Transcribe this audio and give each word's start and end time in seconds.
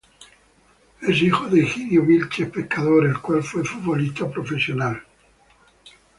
Es 1.01 1.21
hijo 1.21 1.47
de 1.47 1.59
Higinio 1.59 2.01
Vilches 2.03 2.49
Pescador 2.49 3.05
el 3.05 3.19
cual 3.21 3.43
fue 3.43 3.63
futbolista 3.63 4.27
profesional. 4.27 4.99